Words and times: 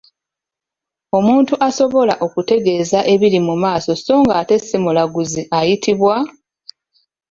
Omuntu 1.17 1.53
asobola 1.67 2.13
okukutegeeza 2.25 2.99
ebiri 3.13 3.39
mu 3.47 3.55
maaso 3.63 3.91
so 4.03 4.13
ng'ate 4.23 4.55
si 4.67 4.77
mulaguzi 4.83 5.41
ayitibwa? 5.57 6.15